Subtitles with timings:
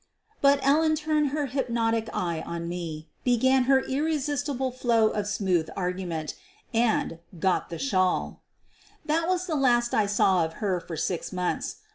[0.41, 5.09] But Ellen turned her hypnotic eye on me, began her 116 SOPHIE LYONS irresistible flow
[5.11, 6.33] of smooth argument
[6.73, 8.41] and— got the shawl.
[9.05, 11.75] That was the last I saw of her for six months.